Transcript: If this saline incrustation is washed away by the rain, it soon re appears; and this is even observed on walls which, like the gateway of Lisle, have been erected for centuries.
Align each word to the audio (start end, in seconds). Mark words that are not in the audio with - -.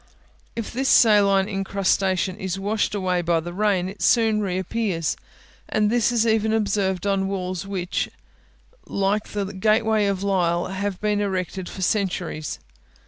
If 0.55 0.73
this 0.73 0.89
saline 0.89 1.47
incrustation 1.47 2.35
is 2.37 2.57
washed 2.57 2.95
away 2.95 3.21
by 3.21 3.39
the 3.39 3.53
rain, 3.53 3.87
it 3.87 4.01
soon 4.01 4.41
re 4.41 4.57
appears; 4.57 5.15
and 5.69 5.91
this 5.91 6.11
is 6.11 6.25
even 6.25 6.53
observed 6.53 7.05
on 7.05 7.27
walls 7.27 7.67
which, 7.67 8.09
like 8.87 9.27
the 9.27 9.45
gateway 9.53 10.07
of 10.07 10.23
Lisle, 10.23 10.69
have 10.69 10.99
been 11.01 11.21
erected 11.21 11.69
for 11.69 11.83
centuries. 11.83 12.57